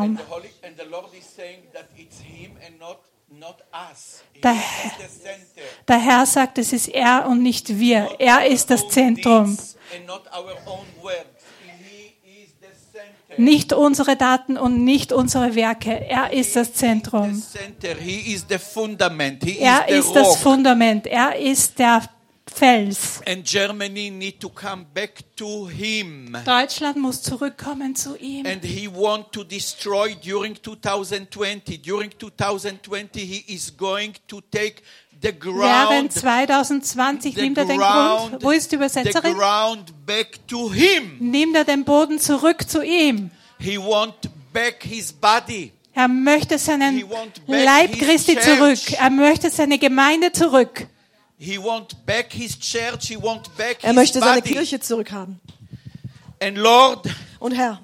[0.00, 0.16] He
[4.42, 4.56] Der,
[5.88, 8.10] der Herr sagt, es ist er und nicht wir.
[8.18, 9.56] Er ist das Zentrum.
[13.38, 16.06] Nicht unsere Daten und nicht unsere Werke.
[16.06, 17.42] Er ist das Zentrum.
[19.58, 20.36] Er is ist das.
[20.36, 21.06] Fundament.
[21.06, 22.02] Er ist der
[22.52, 23.20] Fels.
[23.26, 26.36] And Germany need to come back to Him.
[26.44, 28.46] Deutschland muss zurückkommen zu ihm.
[28.46, 31.78] And he want to destroy during 2020.
[31.78, 34.82] During 2020, he is going to take
[35.22, 38.42] the Während ground, 2020 the nimmt er den Grund.
[38.42, 39.34] Wo ist die the Übersetzerin?
[39.34, 41.16] ground back to him.
[41.20, 43.30] Nimmt er den Boden zurück zu ihm.
[43.58, 44.14] He want
[44.52, 45.72] back his body.
[45.94, 47.04] Er möchte seinen
[47.46, 48.78] Leib Christi zurück.
[48.98, 50.86] Er möchte seine Gemeinde zurück.
[51.42, 53.08] He want back his church.
[53.08, 54.54] He want back Er his möchte seine body.
[54.54, 55.40] Kirche zurückhaben.
[56.40, 57.08] And Lord,
[57.40, 57.80] Und Herr,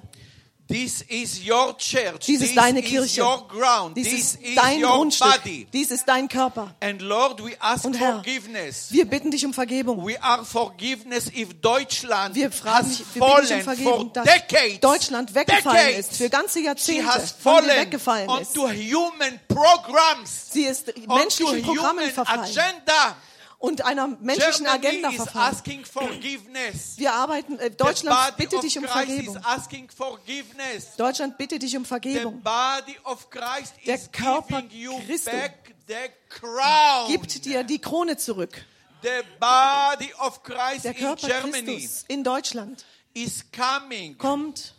[0.69, 2.27] this is your church.
[2.27, 3.23] dies this ist deine is Kirche.
[3.23, 3.97] your ground.
[3.97, 5.43] Dies this ist is dein your Grundstück.
[5.43, 5.67] body.
[5.73, 6.75] Dies ist dein Körper.
[6.81, 8.89] And Lord, we ask Und Herr, forgiveness.
[8.93, 10.05] Wir bitten dich um Vergebung.
[10.07, 13.99] We are forgiveness if Deutschland Wir fragen has dich, wir bitten dich um fallen Vergebung,
[14.07, 14.81] for dass decades.
[14.81, 16.11] Deutschland weggefallen decades.
[16.11, 18.57] ist, für ganze She Jahrzehnte has von dir fallen weggefallen ist.
[18.59, 23.17] onto human programs, Sie ist menschlichen Programmen verfallen agenda.
[23.59, 25.11] Und einer menschlichen Germany Agenda
[25.85, 26.95] forgiveness.
[26.97, 29.39] Wir arbeiten, äh, Deutschland bittet dich um Vergebung.
[30.97, 32.41] Deutschland bittet dich um The Vergebung.
[32.43, 35.31] body of Christ Der is Körper Christi.
[37.09, 38.65] Gibt dir die Krone zurück.
[39.03, 44.17] The body of Christ Der Körper Christus in Deutschland is coming.
[44.19, 44.75] kommt,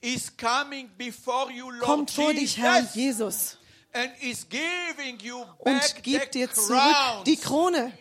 [0.00, 3.58] is coming before you, Lord kommt vor dich, Herr Jesus, Jesus,
[3.92, 7.92] and is giving you und gibt the dir zurück die Krone,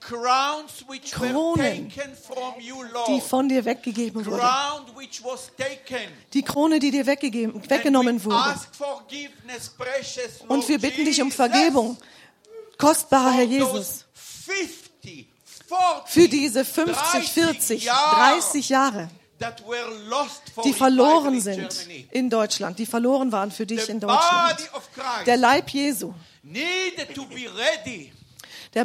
[0.00, 1.90] Kronen,
[2.60, 4.38] you, die von dir weggegeben wurde.
[4.38, 6.12] Crown which was taken.
[6.32, 8.60] Die Krone, die dir weggegeben, weggenommen we wurde.
[10.48, 11.96] Und wir bitten dich um Vergebung,
[12.76, 14.04] kostbarer Herr Jesus, those
[14.46, 15.26] 50,
[15.68, 19.08] 40, für diese 50, 40, 30 Jahre,
[20.64, 24.58] die verloren in sind in Deutschland, die verloren waren für dich in Deutschland.
[25.26, 26.14] Der Leib Jesu,
[28.74, 28.84] der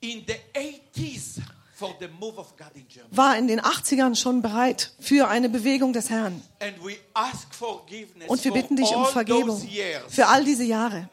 [0.00, 1.40] bra- in the 80s
[1.74, 3.16] for the move of God in Germany.
[3.16, 6.40] war in den 80ern schon bereit für eine Bewegung des Herrn.
[6.60, 9.68] And we ask forgiveness Und wir for bitten dich um all Vergebung
[10.08, 11.08] für all diese Jahre,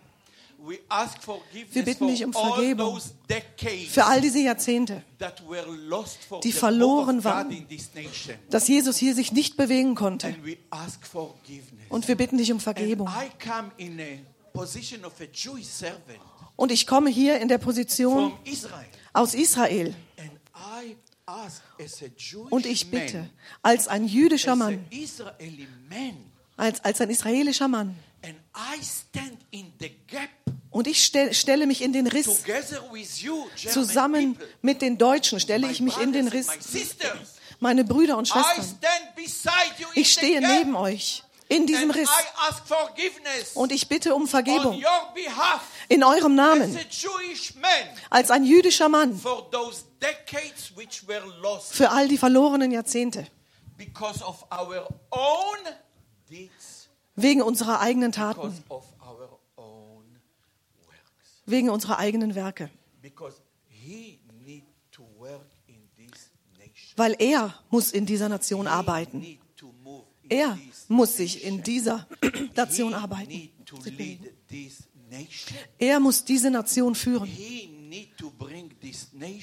[0.66, 3.02] We ask forgiveness Wir bitten for dich um all Vergebung
[3.90, 7.68] für all diese Jahrzehnte, that were lost for die verloren waren.
[8.50, 10.34] dass Jesus hier sich nicht bewegen konnte.
[11.90, 13.10] Und wir bitten dich um Vergebung.
[16.56, 18.86] Und ich komme hier in der Position Israel.
[19.14, 19.96] aus Israel.
[20.18, 23.30] And I ask as a Jewish Und ich bitte,
[23.62, 24.86] als ein jüdischer Mann,
[26.58, 27.96] als, als ein israelischer Mann,
[30.70, 32.44] und ich stell, stelle mich in den Riss,
[33.70, 36.48] zusammen mit den Deutschen stelle ich mich in den Riss,
[37.60, 38.66] meine Brüder und Schwestern.
[39.96, 42.10] Ich stehe neben euch in diesem Riss.
[42.10, 44.82] I ask forgiveness und ich bitte um Vergebung
[45.90, 46.78] in eurem Namen,
[48.10, 49.20] als ein jüdischer Mann,
[51.72, 53.28] für all die verlorenen Jahrzehnte,
[57.16, 58.64] wegen unserer eigenen Taten,
[61.46, 62.70] wegen unserer eigenen Werke,
[66.96, 69.26] weil er muss in dieser Nation arbeiten.
[70.30, 70.58] Er
[70.88, 72.08] muss sich in dieser
[72.56, 73.50] Nation arbeiten.
[75.78, 77.30] Er muss diese Nation führen.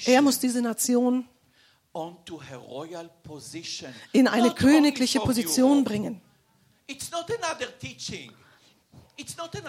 [0.05, 1.27] Er muss diese Nation
[4.13, 6.21] in eine königliche Position bringen.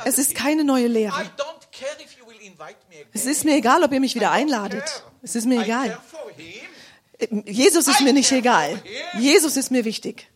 [0.05, 1.31] Es ist keine neue Lehre.
[3.13, 5.05] Es ist mir egal, ob ihr mich wieder einladet.
[5.23, 5.99] Es ist mir egal.
[6.37, 7.45] him.
[7.47, 8.83] Jesus ist mir nicht egal.
[9.19, 10.29] Jesus ist mir wichtig.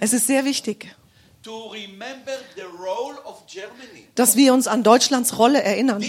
[0.00, 0.94] Es ist sehr wichtig,
[1.42, 4.06] to remember the role of Germany.
[4.14, 6.02] dass wir uns an Deutschlands Rolle erinnern.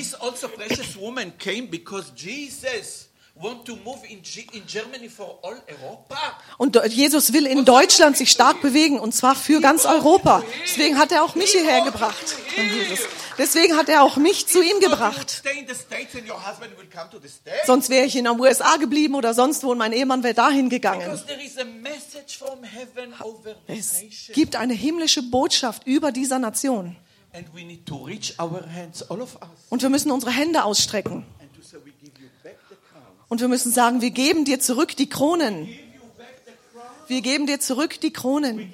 [6.58, 10.44] Und Jesus will in Deutschland sich stark bewegen, und zwar für ganz Europa.
[10.64, 12.36] Deswegen hat er auch mich hierher gebracht.
[13.38, 15.42] Deswegen hat er auch mich zu ihm gebracht.
[17.66, 20.70] Sonst wäre ich in den USA geblieben oder sonst wo und mein Ehemann wäre dahin
[20.70, 21.20] gegangen.
[23.68, 24.02] Es
[24.34, 26.96] gibt eine himmlische Botschaft über dieser Nation.
[29.70, 31.26] Und wir müssen unsere Hände ausstrecken.
[31.42, 33.04] and to say, we give you back the crown.
[33.34, 35.68] Und wir müssen sagen, wir geben dir zurück die Kronen.
[37.08, 38.72] Wir geben dir zurück die Kronen.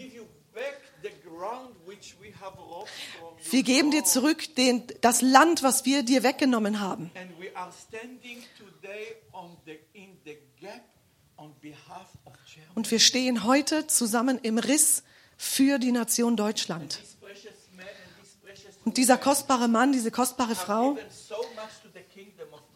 [3.49, 7.09] Wir geben dir zurück den, das Land, was wir dir weggenommen haben.
[12.75, 15.03] Und wir stehen heute zusammen im Riss
[15.37, 16.99] für die Nation Deutschland.
[18.83, 20.97] Und dieser kostbare Mann, diese kostbare Frau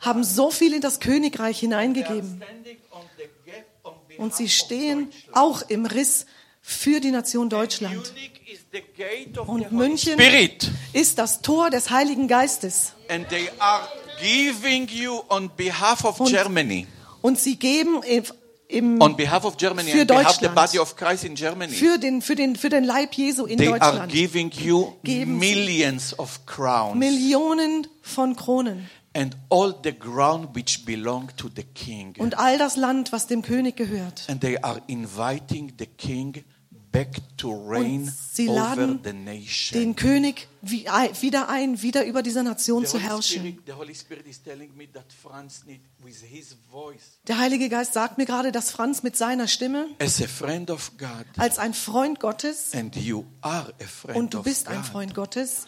[0.03, 2.41] haben so viel in das Königreich are hineingegeben.
[4.17, 5.35] Und sie stehen Deutschland.
[5.35, 6.25] auch im Riss
[6.61, 7.95] für die Nation Deutschland.
[8.13, 10.69] Munich is the gate of the Und München Spirit.
[10.93, 12.93] ist das Tor des Heiligen Geistes.
[13.09, 13.87] And they are
[14.21, 16.85] giving you on behalf of Und- Germany.
[17.21, 18.01] Und sie geben
[18.67, 20.55] im, On behalf of Germany, Für on behalf of the Deutschland.
[20.55, 21.73] body of Christ in Germany.
[21.73, 26.17] für, den, für, den, für den Leib Jesu in They are Deutschland giving you millions
[26.19, 28.89] of crowns Millionen von Kronen.
[29.13, 32.15] And all the ground which belong to the king.
[32.17, 34.25] Und all das Land, was dem König gehört.
[34.29, 36.43] And they are inviting the king
[36.91, 39.95] back to reign sie over laden the Den nation.
[39.95, 40.85] König wie-
[41.21, 43.39] wieder ein, wieder über dieser Nation The zu Holy, herrschen.
[43.41, 47.69] Spirit, the Holy Spirit is telling me that Franz need, with his voice, Der Heilige
[47.69, 51.57] Geist sagt mir gerade, dass Franz mit seiner Stimme as a friend of God, als
[51.57, 55.65] ein Freund Gottes and you are a friend und du bist God, ein Freund Gottes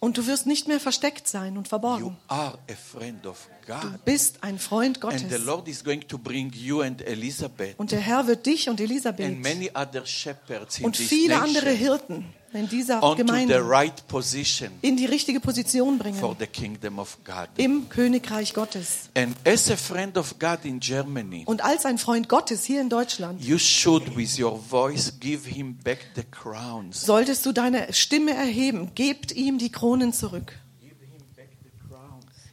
[0.00, 2.16] und du wirst nicht mehr versteckt sein und You verborgen.
[2.28, 4.04] are a friend of Du God.
[4.04, 5.44] bist ein Freund And the Gottes.
[5.44, 8.90] Lord is going to bring you and Elizabeth Und der Herr wird dich und and
[8.90, 13.60] Elisabeth many other shepherds in und this viele andere Hirten in dieser onto the Gemeinde
[13.68, 17.48] right position in die richtige Position for bringen the kingdom of God.
[17.56, 19.08] im Königreich Gottes.
[19.14, 22.88] And as a friend of God in Germany, Und als ein Freund Gottes hier in
[22.88, 27.02] Deutschland you should, with your voice, give him back the crowns.
[27.06, 28.90] solltest du deine Stimme erheben.
[28.94, 30.52] Gebt ihm die Kronen zurück.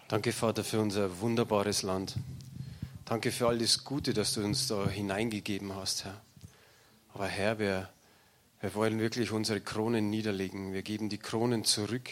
[0.07, 2.15] Danke, Vater, für unser wunderbares Land.
[3.05, 6.21] Danke für all das Gute, das du uns da hineingegeben hast, Herr.
[7.13, 7.89] Aber Herr, wir,
[8.61, 10.73] wir wollen wirklich unsere Kronen niederlegen.
[10.73, 12.09] Wir geben die Kronen zurück.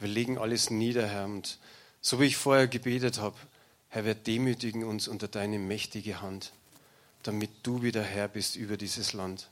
[0.00, 1.24] Wir legen alles nieder, Herr.
[1.24, 1.58] Und
[2.08, 3.36] so wie ich vorher gebetet habe,
[3.90, 6.52] Herr, wir demütigen uns unter deine mächtige Hand,
[7.22, 9.50] damit du wieder Herr bist über dieses Land.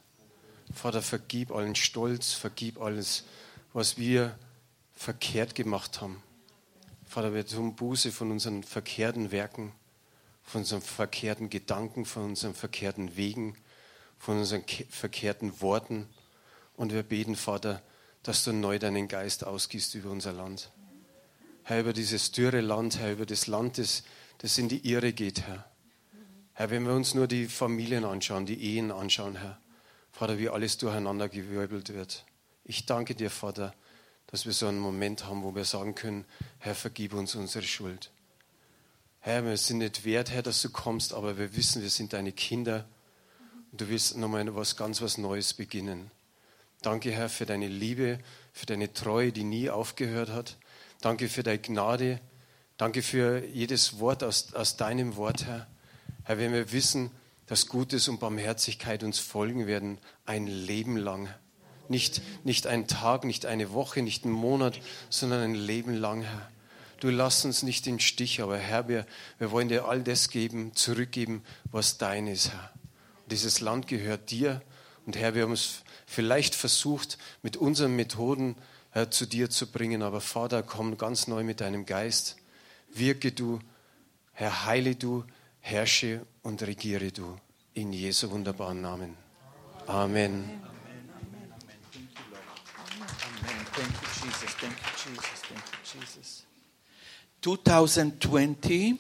[0.75, 3.25] Vater, vergib allen Stolz, vergib alles,
[3.75, 4.38] was wir
[4.94, 6.23] verkehrt gemacht haben.
[7.06, 9.73] Vater, wir tun Buße von unseren verkehrten Werken,
[10.43, 13.55] von unseren verkehrten Gedanken, von unseren verkehrten Wegen,
[14.19, 16.08] von unseren ke- verkehrten Worten.
[16.75, 17.82] Und wir beten, Vater,
[18.23, 20.70] dass du neu deinen Geist ausgießt über unser Land.
[21.68, 24.04] Herr, über dieses dürre Land, Herr, über das Land, das,
[24.38, 25.68] das in die Irre geht, Herr.
[26.52, 29.58] Herr, wenn wir uns nur die Familien anschauen, die Ehen anschauen, Herr,
[30.12, 32.24] Vater, wie alles durcheinander gewirbelt wird.
[32.62, 33.74] Ich danke dir, Vater,
[34.28, 36.24] dass wir so einen Moment haben, wo wir sagen können,
[36.60, 38.12] Herr, vergib uns unsere Schuld.
[39.19, 42.30] Herr, wir sind nicht wert, Herr, dass du kommst, aber wir wissen, wir sind deine
[42.30, 42.86] Kinder
[43.72, 46.12] und du willst nochmal was ganz was Neues beginnen.
[46.80, 48.20] Danke, Herr, für deine Liebe,
[48.52, 50.58] für deine Treue, die nie aufgehört hat.
[51.06, 52.20] Danke für deine Gnade.
[52.79, 55.69] Danke für jedes Wort aus, aus deinem Wort, Herr.
[56.25, 57.13] Herr, wenn wir wissen,
[57.46, 61.29] dass Gutes und Barmherzigkeit uns folgen werden, ein Leben lang.
[61.89, 66.51] Nicht, nicht ein Tag, nicht eine Woche, nicht einen Monat, sondern ein Leben lang, Herr.
[66.98, 69.06] Du lass uns nicht im Stich, aber Herr, wir,
[69.39, 72.72] wir wollen dir all das geben, zurückgeben, was dein ist, Herr.
[73.22, 74.60] Und dieses Land gehört dir.
[75.06, 78.56] Und Herr, wir haben es vielleicht versucht, mit unseren Methoden
[78.96, 82.36] Herr, zu dir zu bringen, aber Vater, komm ganz neu mit deinem Geist.
[82.88, 83.58] Wirke du,
[84.32, 85.22] Herr, heile du,
[85.60, 87.36] herrsche und regiere du.
[87.74, 89.15] In Jesu wunderbaren Namen.
[89.86, 90.44] Amen.
[90.44, 90.62] Amen.
[93.74, 94.56] Thank you, Jesus.
[94.56, 95.43] Thank you, Jesus.
[95.43, 96.46] Thank you, Jesus.
[97.43, 98.98] 2020,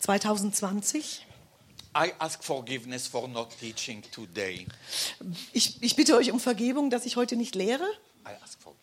[0.00, 1.24] 2020.
[1.94, 4.66] I ask forgiveness for not teaching today.
[5.52, 7.84] Ich, ich bitte euch um Vergebung, dass ich heute nicht lehre.
[8.26, 8.81] I ask forgiveness.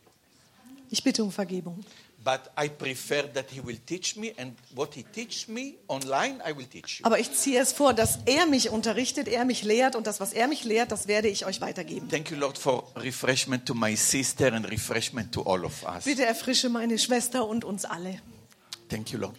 [0.89, 1.83] Ich bitte um Vergebung.
[2.21, 6.55] But I prefer that he will teach me, and what he teach me online, I
[6.55, 7.05] will teach you.
[7.05, 10.33] Aber ich ziehe es vor, dass er mich unterrichtet, er mich lehrt und das, was
[10.33, 12.09] er mich lehrt, das werde ich euch weitergeben.
[12.09, 16.03] Thank you, Lord, for refreshment to my sister and refreshment to all of us.
[16.03, 18.21] Bitte erfrische meine Schwester und uns alle.
[18.89, 19.35] Thank you, Lord.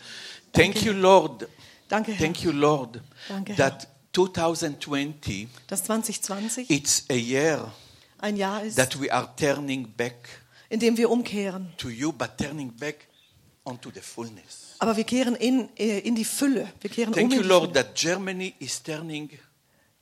[0.53, 1.49] Thank you, Lord.
[1.89, 2.25] Danke, Herr.
[2.25, 3.71] Thank you, Lord, Danke, Herr.
[3.71, 7.73] that 2020 Dass 2020 it's a year
[8.19, 10.41] ein Jahr ist, that we are turning back
[10.71, 11.73] in dem wir umkehren.
[11.77, 13.07] to you, but turning back
[13.65, 14.75] onto the fullness.
[14.79, 16.67] Aber wir kehren in, äh, in die Fülle.
[16.81, 19.29] Wir kehren Thank um you, Lord, that Germany is turning.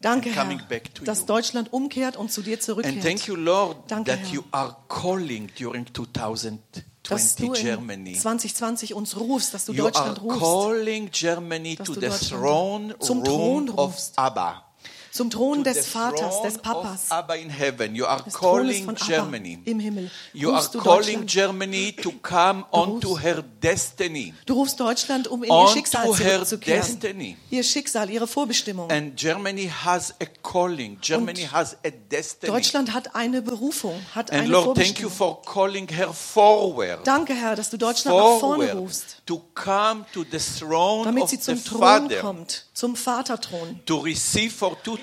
[0.01, 1.27] Danke, and Herr, coming back to dass you.
[1.27, 3.03] Deutschland umkehrt und zu dir And zurückkehrt.
[3.03, 4.29] thank you, Lord, Danke, that Herr.
[4.33, 8.13] you are calling during dass 2020 du in Germany.
[8.13, 10.39] 2020 uns rufst, dass du You Deutschland rufst.
[10.41, 14.17] calling Germany Dass to du the Deutschland throne zum Thron rufst.
[14.17, 14.65] Abba.
[15.11, 17.95] Zum Thron des Vaters, des Papas, Abba in heaven.
[17.95, 19.59] You are calling Germany.
[19.65, 20.11] im Himmel.
[20.33, 21.27] You are calling.
[21.27, 24.35] Germany to come onto rufst- her destiny.
[24.47, 27.37] Du rufst Deutschland, um in ihr Schicksal zurückzukehren.
[27.51, 28.91] Ihr Schicksal, ihre Vorbestimmung.
[28.91, 30.99] And Germany has a calling.
[31.01, 32.53] Germany has a destiny.
[32.53, 37.07] Deutschland hat eine Berufung, hat And eine Lord, thank you for calling her forward.
[37.07, 41.41] Danke, Herr, dass du Deutschland nach vorne rufst, to come to the throne damit sie
[41.41, 43.81] zum Thron kommt, zum Vaterthron.
[43.87, 44.98] to receive for 2020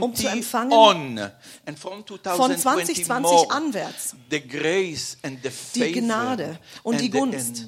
[0.00, 1.18] Um zu empfangen on
[1.66, 4.14] and from Von 2020 2020 more anwärts.
[4.30, 7.66] the grace and the Die favor Gnade und and die Gunst.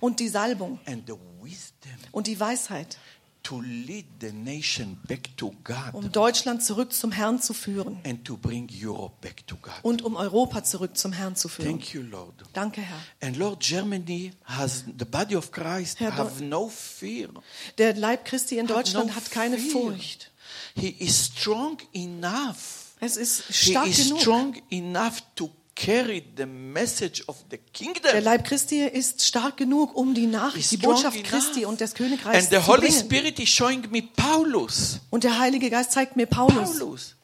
[0.00, 2.98] Und die Salbung and the wisdom und die Weisheit,
[3.42, 8.22] to lead the nation back to God um Deutschland zurück zum Herrn zu führen and
[8.24, 9.72] to bring Europe back to God.
[9.82, 11.70] und um Europa zurück zum Herrn zu führen.
[11.70, 12.34] Thank you, Lord.
[12.52, 12.98] Danke, Herr.
[13.26, 17.30] And Lord, Germany has the body of Christ Herr, have no fear.
[17.78, 19.72] Der Leib Christi in Deutschland no hat keine fear.
[19.72, 20.29] Furcht.
[20.74, 22.94] He is strong enough.
[23.00, 24.20] Es ist He stark is genug.
[24.20, 28.22] strong enough to carry the message of the Der kingdom.
[28.22, 31.22] Leib Christi ist stark genug, um die Nachricht, die Botschaft.
[31.24, 33.00] Christi und des Königreichs And the zu Holy bringen.
[33.00, 35.00] Spirit is showing me Paulus.
[35.10, 36.78] Und der Heilige Geist zeigt mir Paulus.
[36.78, 37.14] Paulus.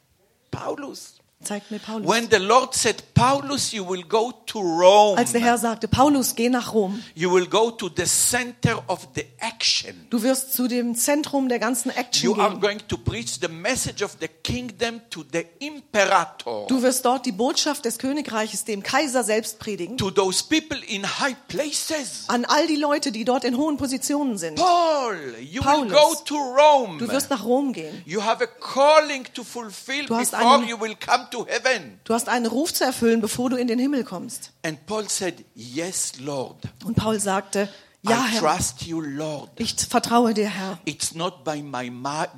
[0.49, 1.13] Paulus.
[1.43, 2.07] Zeigt mir Paulus.
[2.09, 5.19] When the Lord said, Paulus, you will go to Rome.
[5.19, 7.01] Als der Herr sagte, Paulus, geh nach Rom.
[7.13, 10.07] You will go to the center of the action.
[10.09, 12.59] Du wirst zu dem Zentrum der ganzen Action You are gehen.
[12.59, 16.65] going to preach the message of the kingdom to the imperator.
[16.69, 19.95] Du wirst dort die Botschaft des Königreiches dem Kaiser selbst predigen.
[19.97, 22.25] To those people in high places.
[22.29, 24.55] An all die Leute, die dort in hohen Positionen sind.
[24.55, 26.97] Paul, you Paulus, will go to Rome.
[26.97, 28.01] Du wirst nach Rom gehen.
[28.05, 31.25] You have a calling to fulfill Du hast before einen- you will come.
[31.31, 34.51] Du hast einen Ruf zu erfüllen, bevor du in den Himmel kommst.
[34.63, 36.63] And Paul said, Yes, Lord.
[36.85, 37.69] Und Paul sagte,
[38.03, 39.49] ja, I Herr, trust you, Lord.
[39.57, 40.79] ich vertraue dir, Herr.
[40.85, 41.89] It's not by my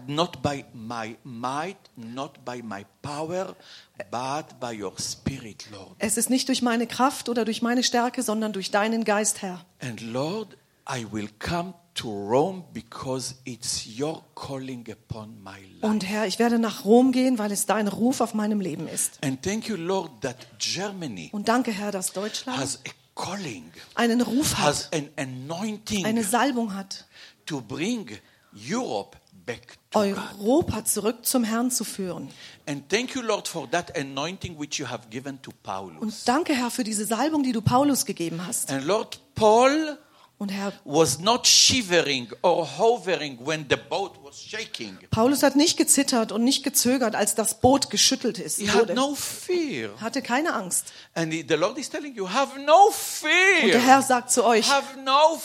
[0.07, 3.55] not by my might, not by my power,
[4.09, 5.95] but by your spirit, Lord.
[5.99, 9.65] Es ist nicht durch meine Kraft oder durch meine Stärke, sondern durch deinen Geist, Herr.
[9.81, 10.57] And Lord,
[10.89, 15.81] I will come to Rome because it's your calling upon my life.
[15.81, 19.23] Und Herr, ich werde nach Rom gehen, weil es dein Ruf auf meinem Leben ist.
[19.23, 24.21] And thank you, Lord, that Germany Und danke, Herr, dass Deutschland has a calling, einen
[24.21, 27.05] Ruf has hat, an anointing eine Salbung hat,
[27.45, 28.17] to bring
[28.53, 30.17] Europe back to God.
[30.39, 32.29] Europa zurück zum Herrn zu führen.
[32.65, 33.53] You, Lord,
[35.99, 38.71] Und danke, Herr, für diese Salbung, die du Paulus gegeben hast.
[38.71, 39.97] And Lord, Paul
[40.85, 44.17] was not shivering or hovering when the boat.
[45.11, 48.59] Paulus hat nicht gezittert und nicht gezögert, als das Boot geschüttelt ist.
[48.73, 48.93] Wurde.
[48.93, 49.89] no fear.
[50.01, 50.85] hatte keine Angst.
[51.15, 52.25] You,
[52.65, 52.93] no
[53.63, 53.81] Und der.
[53.81, 54.67] Herr sagt zu euch,
[55.03, 55.39] no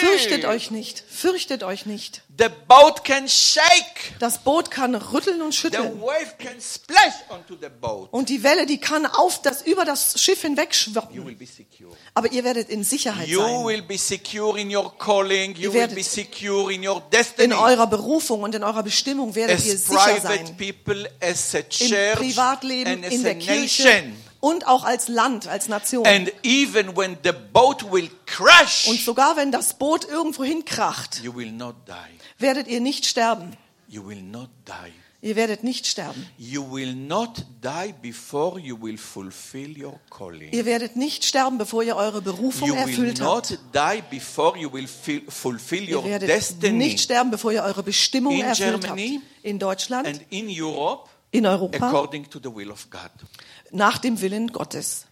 [0.00, 2.22] fürchtet euch nicht, fürchtet euch nicht.
[2.38, 4.18] The boat can shake.
[4.18, 6.00] Das Boot kann rütteln und The schütteln.
[6.02, 8.12] wave can splash onto the boat.
[8.12, 11.24] Und die Welle, die kann auf das, über das Schiff You hinwegschwappen.
[11.24, 11.96] will be secure.
[12.12, 13.30] Aber ihr werdet in Sicherheit sein.
[13.30, 13.88] Ihr will
[15.72, 15.96] werdet
[16.70, 17.02] in your
[17.38, 20.56] In eurer Berufung und in eurer Bestimmung werdet ihr sicher private sein.
[20.56, 24.16] people, as a Im Privatleben, in der Kirche nation.
[24.40, 26.06] und auch als Land, als Nation.
[26.06, 31.34] And even when the boat will crash, Und sogar wenn das Boot irgendwo hinkracht, you
[31.34, 32.42] will not die.
[32.42, 33.56] werdet ihr nicht sterben.
[35.26, 35.30] Will.
[35.30, 36.26] Ihr werdet nicht sterben.
[36.38, 40.52] You will not die before you will fulfill your calling.
[40.52, 43.50] Ihr werdet nicht sterben, bevor ihr eure Berufung You will erfüllt habt.
[43.50, 46.72] not die before you will fil- fulfill Ihr your werdet destiny.
[46.78, 49.44] nicht sterben, bevor ihr eure Bestimmung In erfüllt Germany habt.
[49.44, 53.10] In Deutschland, And in Europe, in Europa, according to the will of God.
[53.72, 55.06] nach dem Willen Gottes.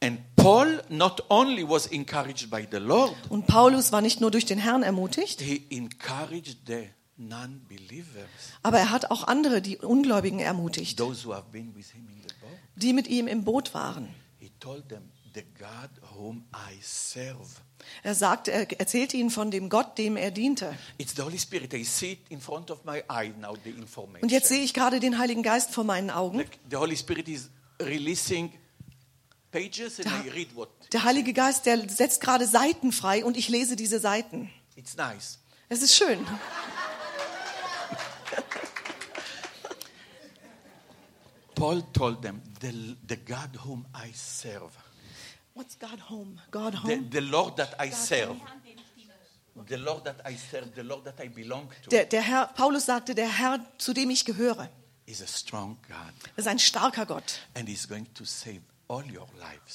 [0.00, 4.46] And Paul not only was encouraged by the Lord, Und Paulus war nicht nur durch
[4.46, 6.88] den Herrn ermutigt, he encouraged the
[8.62, 12.22] aber er hat auch andere, die Ungläubigen, ermutigt, those who have been with him in
[12.22, 12.50] the boat.
[12.76, 14.08] die mit ihm im Boot waren.
[18.02, 20.76] Er sagte, er erzählte ihnen von dem Gott, dem er diente.
[20.96, 21.72] It's the Holy Spirit.
[21.74, 24.22] I see it in front of my eye now, the information.
[24.22, 26.38] Und jetzt sehe ich gerade den Heiligen Geist vor meinen Augen.
[26.38, 28.52] Like the Holy Spirit is releasing
[29.50, 30.68] pages and Da- I read what.
[30.92, 34.50] Der Heilige Geist, der setzt gerade Seiten frei und ich lese diese Seiten.
[35.68, 36.26] Es ist schön.
[41.54, 44.70] Paul told them, the, the God whom I serve,
[45.54, 46.38] What's God home?
[46.52, 47.10] God the, home?
[47.10, 48.36] the Lord that I serve,
[49.66, 52.86] The Lord that I serve, the Lord that I belong to, Der, der Herr, Paulus
[52.86, 54.68] sagte, der Herr, zu dem ich gehöre,
[55.06, 57.40] is a strong God, ist ein starker Gott.
[57.56, 58.77] and He's going to save all your lives.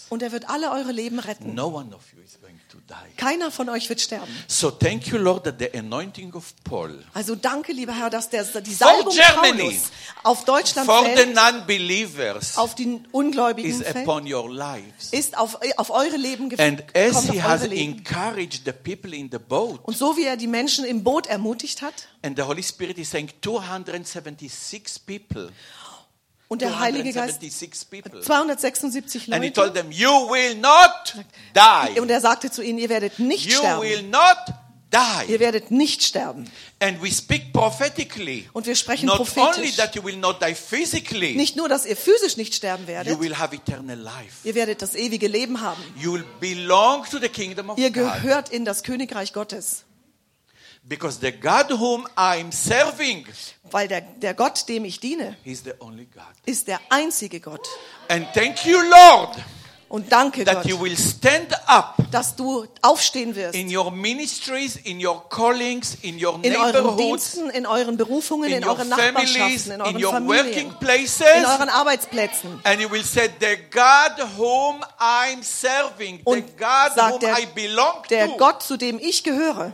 [0.10, 1.54] Und er wird alle eure Leben retten.
[1.54, 3.16] No one of you is going to die.
[3.16, 4.28] Keiner von euch wird sterben.
[4.48, 8.44] So thank you, Lord, that the anointing of Paul Also danke, lieber Herr, dass der,
[8.44, 9.62] die Salbung Germany.
[9.66, 9.92] Paulus
[10.24, 15.12] auf Deutschland for the fällt, non-believers auf die Ungläubigen is fällt, upon your lives.
[15.12, 17.98] ist auf, auf eure Leben And as Kommt he has Leben.
[18.00, 21.84] encouraged the people in the boat, Und so wie er die Menschen im Boot ermutigt
[21.84, 25.52] hat and the Holy Spirit is saying 276 people,
[26.48, 31.16] und der Heilige Geist 276 people, 276 and he Leute told them, "You will not
[31.56, 32.00] die.
[32.00, 34.10] und er sagte zu ihnen, ihr werdet nicht You will sterben.
[34.12, 34.38] not
[35.28, 36.48] Ihr die." werdet nicht sterben.
[36.80, 38.48] And we speak prophetically.
[38.54, 39.76] Und wir sprechen Not only prophetisch.
[39.78, 43.20] that you will not die physically, Nicht nur, dass ihr physisch nicht sterben you werdet,
[43.20, 44.48] will have eternal life.
[44.48, 45.82] ihr werdet das ewige Leben haben.
[46.00, 48.14] You will belong to the kingdom of Ihr God.
[48.14, 49.84] gehört in das Königreich Gottes.
[50.86, 53.26] Because the God whom I'm serving
[53.72, 56.24] Weil der, der Gott, dem ich diene, is the only God.
[56.46, 57.66] ist der einzige Gott.
[58.10, 59.38] And thank you, Lord,
[59.88, 63.56] Und danke that Gott, you will stand up dass du aufstehen wirst.
[63.56, 68.58] in your ministries, in your callings, in your In euren Diensten, in euren Berufungen, in
[68.58, 71.22] in euren Nachbarschaften, in in euren your Familien, working in places.
[71.46, 72.60] euren Arbeitsplätzen.
[72.66, 77.46] And you will say, the God whom I'm serving, the Und God whom der- I
[77.56, 79.72] belong Der to, Gott, zu dem ich gehöre,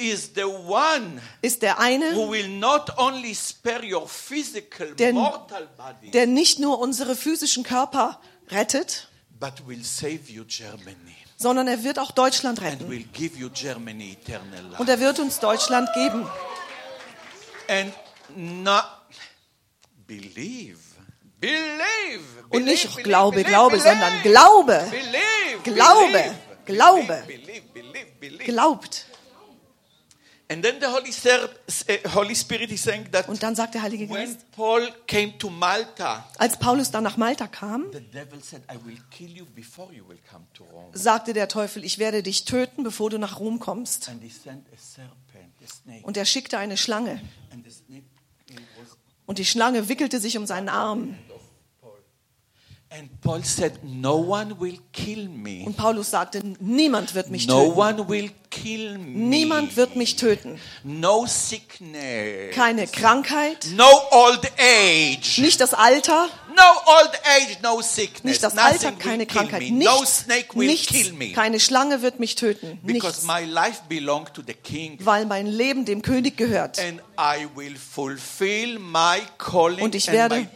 [0.00, 5.68] is the one ist der eine, who will not only spare your physical, Der- mortal
[5.76, 11.82] body, der nicht nur unsere physischen Körper rettet, but will save you Germany sondern er
[11.84, 12.90] wird auch Deutschland and retten.
[12.90, 14.80] will give you Germany eternal life.
[14.82, 16.26] Und er wird uns Deutschland geben.
[17.68, 17.94] And
[18.36, 18.84] not
[20.06, 20.78] believe.
[21.40, 22.24] Believe.
[22.50, 24.86] Und nicht believe, Glaube, believe, Glaube, believe, sondern Glaube.
[24.90, 25.62] Believe.
[25.64, 26.34] Glaube, believe,
[26.66, 27.24] Glaube.
[27.26, 28.44] Believe, believe, believe.
[28.44, 29.06] Glaubt.
[30.50, 31.10] And then the Holy,
[31.86, 35.38] eh, Holy Spirit is saying that Und dann sagt der Heilige when Geist, Paul came
[35.38, 37.86] to Malta, als Paulus dann nach Malta kam,
[38.42, 38.64] said,
[39.32, 39.46] you
[39.92, 40.04] you
[40.92, 44.08] sagte der Teufel, ich werde dich töten, bevor du nach Rom kommst.
[44.08, 46.04] And he sent a serpent, a snake.
[46.04, 47.20] Und er schickte eine Schlange.
[47.52, 48.06] And the snake
[48.48, 51.16] it was Und die Schlange wickelte sich um seinen Arm.
[52.92, 55.62] And Paul said, No one will kill me.
[55.64, 57.78] Und Paulus sagte, niemand wird mich No töten.
[57.78, 59.16] one will kill me.
[59.28, 60.58] Niemand wird mich töten.
[60.82, 62.52] No sickness.
[62.52, 65.38] Keine Krankheit, No old age.
[65.38, 66.62] nicht das Alter, No
[66.98, 68.24] old age, no sickness.
[68.24, 69.70] nicht das Nothing Alter, keine kill Krankheit, me.
[69.84, 71.32] No nichts, snake will kill nichts, me.
[71.32, 72.80] keine Schlange wird mich töten.
[72.82, 73.82] Because Nichts, my life
[74.34, 74.98] to the king.
[75.04, 76.80] weil mein Leben dem König gehört.
[76.80, 80.48] And I will fulfill my calling Und ich werde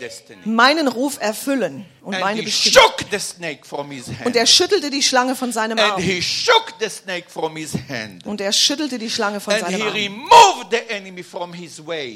[0.47, 2.91] meinen Ruf erfüllen und meine Bestimmung.
[4.25, 6.01] Und er schüttelte die Schlange von seinem And Arm.
[6.01, 8.25] he shook the snake from his hand.
[8.25, 10.31] Und er schüttelte die Schlange von And seinem he Arm.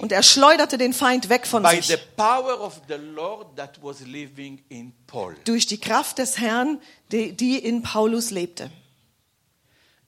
[0.00, 2.16] Und er schleuderte den Feind weg von by the sich.
[2.16, 5.36] power of the Lord that was living in Paul.
[5.44, 6.80] Durch die Kraft des Herrn,
[7.12, 8.70] die, die in Paulus lebte.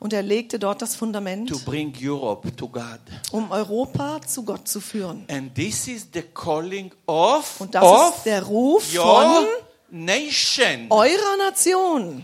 [0.00, 3.00] und er legte dort das to Fundament, bring Europe to God.
[3.32, 5.24] um Europa zu Gott zu führen.
[5.30, 9.46] And this is the calling of, Und das of ist der Ruf your von
[9.90, 10.86] nation.
[10.90, 12.22] eurer Nation.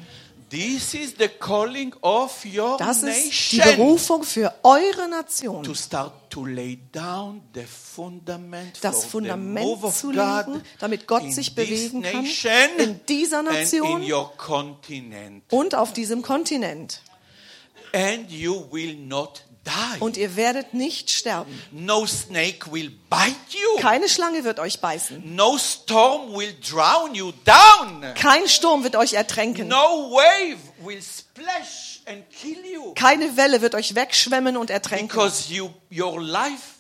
[0.54, 3.76] This is the calling of your Das ist die nation.
[3.76, 5.64] Berufung für eure Nation.
[5.64, 11.32] To start to lay down the fundament Das Fundament zu God legen, damit Gott in
[11.32, 15.42] sich this bewegen kann, nation in dieser and Nation in your continent.
[15.50, 17.02] und auf diesem Kontinent.
[17.92, 20.00] And you will not die.
[20.00, 21.62] Und ihr werdet nicht sterben.
[21.72, 23.80] No snake will bite you.
[23.80, 25.34] Keine Schlange wird euch beißen.
[25.34, 28.04] No storm will drown you down.
[28.14, 29.68] Kein Sturm wird euch ertränken.
[29.68, 32.92] No wave will splash and kill you.
[32.94, 36.74] Keine Welle wird euch wegschwemmen und ertränken, Because you, your life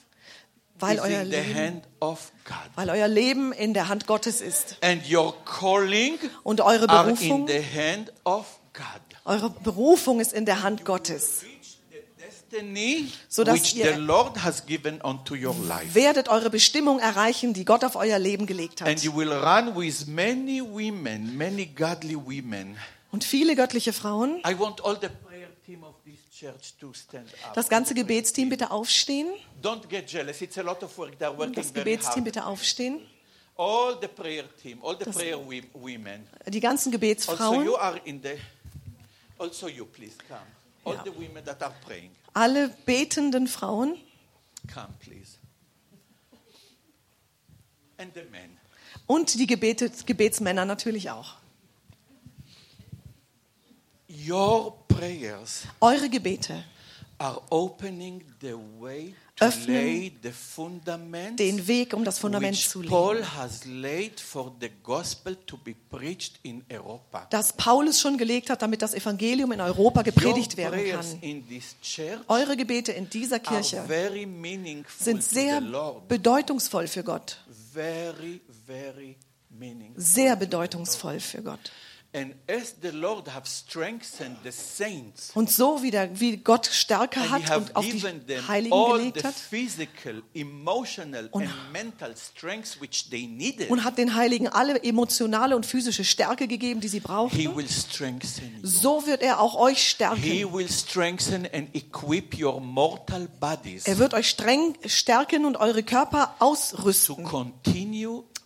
[0.78, 2.56] weil euer, Leben, hand of God.
[2.74, 4.76] weil euer Leben in der Hand Gottes ist.
[4.82, 8.44] And your calling Und eure Berufung, the hand of
[8.74, 8.84] God.
[9.24, 11.44] eure Berufung ist in der Hand Gottes.
[13.28, 15.94] Sodass which ihr- the Lord has given unto your life.
[15.94, 19.02] Werdet eure Bestimmung erreichen, die Gott auf euer Leben gelegt And hat.
[19.02, 22.76] you will run with many women, many godly women.
[23.10, 24.40] Und viele göttliche Frauen.
[24.46, 27.54] I want all the prayer team of this church to stand up.
[27.54, 29.28] Das ganze Gebetsteam bitte aufstehen.
[29.62, 30.40] Don't get jealous.
[30.40, 31.12] It's a lot of work.
[31.20, 33.00] They're working Das Gebetsteam bitte aufstehen.
[33.56, 36.26] All the prayer team, all the prayer wi- women.
[36.48, 38.30] Die ganzen Also Gebetsfrauen, you are in the.
[39.38, 40.40] Also you, please come.
[40.84, 41.02] All Ja.
[41.04, 43.96] the women that are praying, alle betenden Frauen
[44.72, 45.38] come, please.
[47.96, 48.58] And the men.
[49.06, 51.36] Und die Gebete, Gebetsmänner natürlich auch.
[54.08, 56.64] Your prayers Eure Gebete
[57.18, 60.12] are opening the way Öffnen
[61.36, 62.94] den Weg, um das Fundament zu legen.
[67.30, 71.04] Das Paulus schon gelegt hat, damit das Evangelium in Europa gepredigt werden kann.
[72.28, 73.84] Eure Gebete in dieser Kirche
[74.98, 75.60] sind sehr
[76.06, 77.38] bedeutungsvoll für Gott.
[79.96, 81.72] Sehr bedeutungsvoll für Gott.
[82.16, 87.28] And as the Lord have strengthened the saints, Und so wie, der, wie Gott Stärke
[87.28, 91.72] hat und auf die given them Heiligen all gelegt the hat physical, emotional, Und- and
[91.72, 96.80] mental strengths which they needed, und hat den Heiligen alle emotionale und physische Stärke gegeben,
[96.80, 97.52] die sie you.
[98.62, 100.22] so wird er auch euch stärken.
[103.84, 107.24] Er wird euch streng stärken und eure Körper ausrüsten.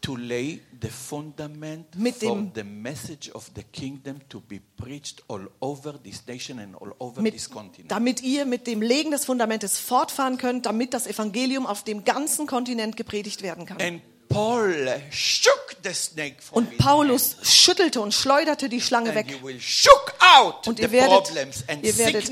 [0.01, 5.23] To lay the fundament Mit for dem- the message of the kingdom to be preached
[5.29, 7.91] all over this nation and all over Mit, this continent.
[7.91, 12.47] damit ihr mit dem Legen des Fundamentes fortfahren könnt, damit das Evangelium auf dem ganzen
[12.47, 13.81] Kontinent gepredigt werden kann.
[13.81, 19.27] And Paul shook the snake from Und Paulus schüttelte und schleuderte die Schlange and weg.
[19.31, 22.31] he will shook out Und the ihr werdet- problems and ihr werdet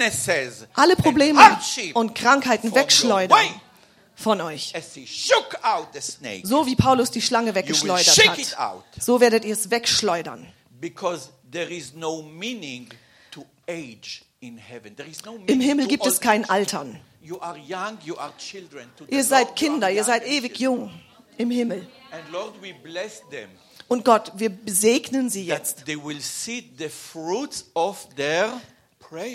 [0.74, 1.40] Alle and Probleme
[1.94, 3.38] und Krankheiten wegschleudern.
[4.16, 4.72] Von euch.
[6.42, 8.84] So wie Paulus die Schlange weggeschleudert hat.
[8.98, 10.46] So werdet ihr es wegschleudern.
[10.80, 12.88] because there is no meaning
[13.30, 14.94] to age in heaven.
[14.94, 16.44] There is no meaning Im Himmel gibt es kein.
[16.48, 16.98] Altern.
[17.22, 18.88] You are young, you are children.
[18.96, 20.90] To the Ihr seid Kinder, ihr seid ewig jung
[21.38, 21.86] im Himmel.
[22.12, 23.48] And Lord, we bless them
[23.88, 25.84] Und Gott, wir segnen sie jetzt,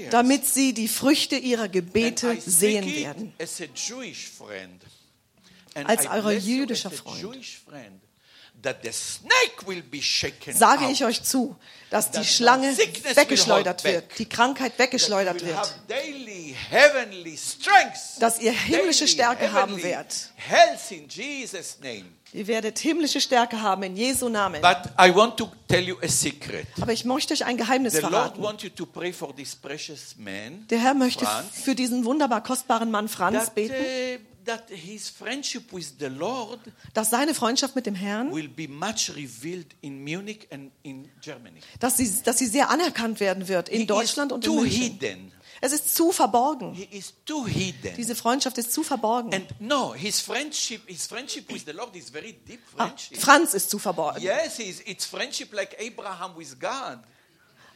[0.10, 3.34] damit sie die Früchte ihrer Gebete sehen werden.
[5.74, 7.48] Als euer jüdischer Freund.
[10.54, 11.56] Sage ich euch zu,
[11.90, 15.80] dass die Schlange weggeschleudert wird, die Krankheit weggeschleudert wird,
[18.20, 20.32] dass ihr himmlische Stärke haben werdet.
[22.34, 24.62] Ihr werdet himmlische Stärke haben in Jesu Namen.
[24.62, 26.66] But I want to tell you a secret.
[26.80, 28.44] Aber ich möchte euch ein Geheimnis The Lord verraten.
[28.44, 30.66] wants you to pray for this precious man.
[30.70, 35.10] Der Herr möchte Franz, für diesen wunderbar kostbaren Mann Franz that, beten, uh, that his
[35.10, 36.60] friendship with the Lord
[36.94, 41.60] dass seine Freundschaft mit dem Herrn, will be much revealed in Munich and in Germany.
[41.80, 44.82] dass sie, dass sie sehr anerkannt werden wird in He Deutschland und in München.
[44.82, 45.32] hidden.
[45.64, 46.74] Es ist zu verborgen.
[46.74, 47.94] He is too hidden.
[47.96, 49.32] Diese Freundschaft ist zu verborgen.
[49.34, 53.18] and no, his friendship, his friendship with the Lord is very deep Ah, friendship.
[53.20, 54.22] Franz ist zu verborgen.
[54.22, 57.00] Yes, it's, friendship like Abraham with God.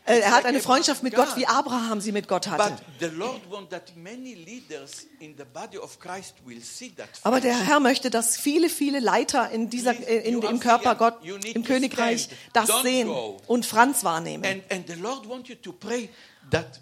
[0.08, 1.16] Äh, Er hat like eine Freundschaft mit.
[1.16, 2.76] Gott, wie Abraham sie mit Gott hatte.
[3.00, 7.10] the Lord wants that many leaders in the body of Christ will see that.
[7.24, 11.24] Aber der Herr möchte, dass viele, viele Leiter in dieser, äh, in, im Körper Gott,
[11.24, 14.44] im Königreich das sehen und Franz wahrnehmen.
[14.44, 16.10] And, and the Lord wants you to pray
[16.52, 16.82] that.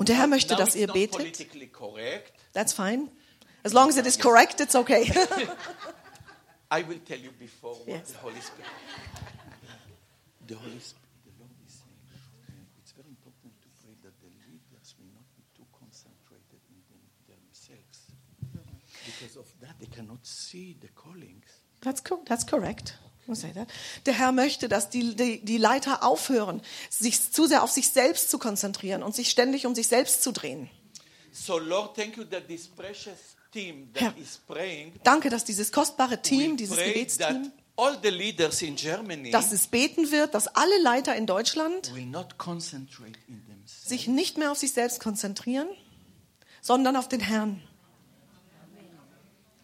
[0.00, 1.10] Und der Herr möchte, now dass it's ihr not betet.
[1.12, 2.32] politically correct.
[2.54, 3.08] That's fine.
[3.62, 5.04] As long as it is correct, it's okay.
[6.70, 8.12] I will tell you before what Yes.
[8.12, 8.70] the Holy Spirit.
[10.46, 14.30] The Holy Spirit, the Lord is saying uh, it's very important to pray that the
[14.48, 17.98] leaders will not be too concentrated in them, themselves.
[19.04, 21.60] Because of that, they cannot see the callings.
[21.82, 22.94] That's, co that's correct.
[24.06, 28.30] Der Herr möchte, dass die, die, die Leiter aufhören, sich zu sehr auf sich selbst
[28.30, 30.68] zu konzentrieren und sich ständig um sich selbst zu drehen.
[31.32, 35.70] So, Lord, thank you that this precious team that Herr, is praying, Danke, dass dieses
[35.70, 40.48] kostbare Team, dieses Gebetsteam, that all the leaders in Germany dass es beten wird, dass
[40.48, 43.88] alle Leiter in Deutschland will not concentrate in themselves.
[43.88, 45.68] sich nicht mehr auf sich selbst konzentrieren,
[46.60, 47.62] sondern auf den Herrn.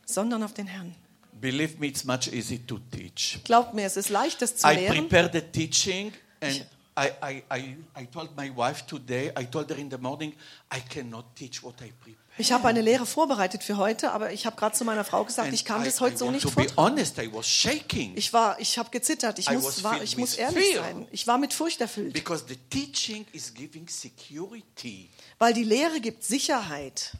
[0.05, 0.95] Sondern auf den Herrn.
[1.41, 3.41] Believe me, it's much easy to teach.
[3.45, 5.09] Glaubt mir, es ist leicht, das zu I lehren.
[5.09, 6.67] prepared the teaching and
[6.99, 10.33] I, I, I, I told my wife today, I told her in the morning,
[10.75, 12.17] I cannot teach what I prepared.
[12.39, 15.49] Ich habe eine Lehre vorbereitet für heute, aber ich habe gerade zu meiner Frau gesagt,
[15.49, 16.77] And ich kann I, das heute I so nicht to be vortragen.
[16.93, 19.39] honest, I was shaking Ich war, ich habe gezittert.
[19.39, 20.85] Ich I muss, war, ich muss ehrlich fear.
[20.85, 21.07] sein.
[21.13, 25.11] Ich war mit Furcht erfüllt, because the teaching is giving security.
[25.39, 27.13] weil die Lehre gibt Sicherheit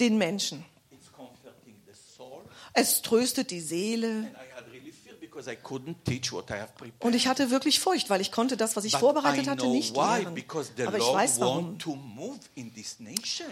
[0.00, 0.64] den Menschen.
[0.90, 2.42] It's comforting the soul.
[2.78, 4.30] Es tröstet die Seele.
[7.00, 9.94] Und ich hatte wirklich Furcht, weil ich konnte das, was ich But vorbereitet hatte, nicht
[9.94, 10.44] why, lehren.
[10.86, 11.78] Aber ich weiß warum.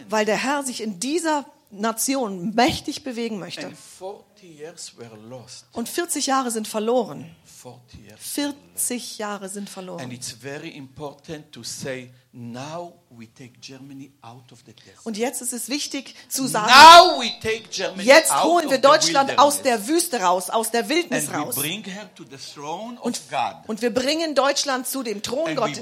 [0.09, 3.67] Weil der Herr sich in dieser Nation mächtig bewegen möchte.
[3.67, 5.67] And 40 40 years were lost.
[5.73, 7.35] Und 40 Jahre sind verloren.
[7.45, 8.21] 40 years.
[8.21, 10.11] 40 Jahre sind And verloren.
[10.11, 14.99] it's very important to say, now we take Germany out of the desert.
[15.05, 18.71] Und jetzt ist es wichtig zu sagen, Now we take Germany jetzt out holen of
[18.73, 19.87] wir the Deutschland aus wilderness.
[19.87, 21.55] der Wüste raus, aus der Wildnis and we raus.
[21.55, 23.69] bring her to the throne Und, of God.
[23.69, 25.79] und wir bringen Deutschland zu dem Thron and we Gottes.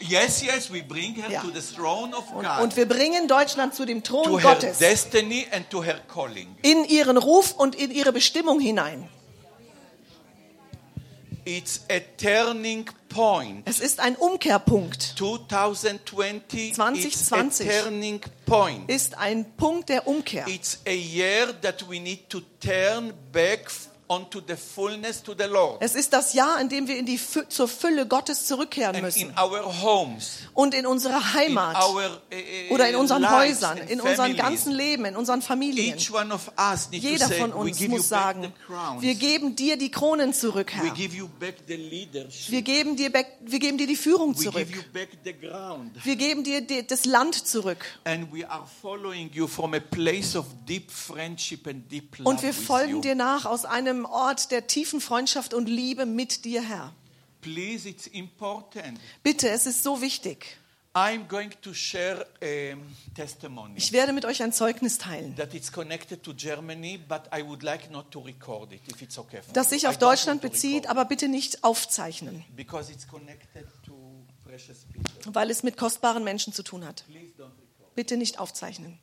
[0.00, 0.22] Ja.
[2.32, 4.80] Und, und wir bringen Deutschland zu dem Thron Gottes.
[6.62, 9.08] In ihren Ruf und in ihre Bestimmung hinein.
[11.44, 13.62] It's a turning point.
[13.68, 15.14] Es ist ein Umkehrpunkt.
[15.16, 18.90] 2020 is 2020 a turning point.
[18.90, 20.44] Ist ein Punkt der Umkehr.
[20.48, 23.70] It's a year that we need to turn back
[24.08, 25.78] onto the fullness to the Lord.
[25.80, 29.04] Es ist das Jahr, in dem wir in die Fü zur Fülle Gottes zurückkehren And
[29.04, 29.30] müssen.
[29.30, 31.74] in our homes, Und in unserer Heimat.
[31.76, 32.02] in our
[32.70, 35.96] uh, Oder in unseren Häusern, in unserem ganzen Leben, in unseren Familien.
[35.96, 38.52] Each one of us need to Jeder say, von uns muss sagen,
[39.00, 40.94] wir geben dir die Kronen zurück, we Herr.
[40.94, 42.50] give you back the leadership.
[42.50, 44.66] Wir geben dir, back, wir geben dir die Führung we zurück.
[44.66, 45.92] give you back the ground.
[46.04, 47.84] Wir geben dir die, das Land zurück.
[52.24, 56.62] Und wir folgen dir nach aus einem Ort der tiefen Freundschaft und Liebe mit dir,
[56.62, 56.92] Herr.
[57.40, 58.98] Please, it's important.
[59.22, 60.58] Bitte, es ist so wichtig.
[60.94, 62.74] I'm going to share a
[63.14, 67.42] testimony Ich werde mit euch ein Zeugnis teilen, that it's connected to Germany, but I
[67.42, 70.86] would like not to record it if it's okay for das sich auf Deutschland bezieht,
[70.88, 73.92] aber bitte nicht aufzeichnen, Because it's connected to
[74.42, 75.34] precious people.
[75.34, 77.04] weil es mit kostbaren Menschen zu tun hat.
[77.06, 77.94] Please don't record.
[77.94, 78.98] Bitte nicht aufzeichnen.